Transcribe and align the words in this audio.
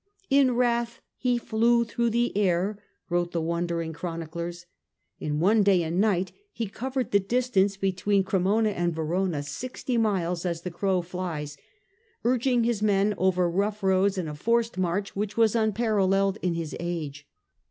"In 0.41 0.55
wrath 0.55 0.99
he 1.15 1.37
flew 1.37 1.85
through 1.85 2.09
the 2.09 2.35
air," 2.35 2.81
wrote 3.07 3.33
the 3.33 3.39
wondering 3.39 3.93
chroniclers, 3.93 4.65
In 5.19 5.39
one 5.39 5.61
day 5.61 5.83
and 5.83 6.01
night 6.01 6.31
he 6.51 6.65
covered 6.65 7.11
the 7.11 7.19
distance 7.19 7.77
between 7.77 8.23
Cremona 8.23 8.69
and 8.71 8.95
Verona, 8.95 9.43
sixty 9.43 9.97
miles 9.99 10.43
as 10.43 10.63
the 10.63 10.71
crow 10.71 11.03
flies, 11.03 11.55
urging 12.23 12.63
his 12.63 12.81
men 12.81 13.13
over 13.19 13.47
rough 13.47 13.83
roads 13.83 14.17
in 14.17 14.27
a 14.27 14.33
forced 14.33 14.75
march 14.75 15.15
which 15.15 15.37
was 15.37 15.55
unparalleled 15.55 16.39
in 16.41 16.55
his 16.55 16.75
age. 16.79 17.27